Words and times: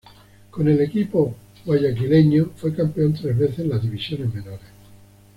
Con 0.49 0.67
el 0.67 0.81
equipo 0.81 1.35
guayaquileño 1.63 2.53
fue 2.55 2.73
campeón 2.73 3.13
tres 3.13 3.37
veces 3.37 3.59
en 3.59 3.69
las 3.69 3.83
divisiones 3.83 4.33
menores. 4.33 4.65